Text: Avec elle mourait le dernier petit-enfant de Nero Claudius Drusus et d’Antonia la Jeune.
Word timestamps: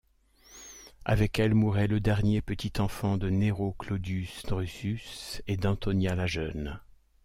Avec 1.05 1.37
elle 1.37 1.53
mourait 1.53 1.85
le 1.85 1.99
dernier 1.99 2.41
petit-enfant 2.41 3.17
de 3.19 3.29
Nero 3.29 3.73
Claudius 3.77 4.41
Drusus 4.47 5.43
et 5.45 5.57
d’Antonia 5.57 6.15
la 6.15 6.25
Jeune. 6.25 6.79